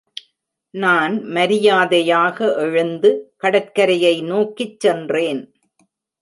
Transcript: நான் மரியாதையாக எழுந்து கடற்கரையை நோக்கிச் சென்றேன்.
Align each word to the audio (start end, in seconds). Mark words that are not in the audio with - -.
நான் 0.73 1.23
மரியாதையாக 1.23 2.55
எழுந்து 2.55 3.33
கடற்கரையை 3.37 4.21
நோக்கிச் 4.21 4.79
சென்றேன். 4.79 5.53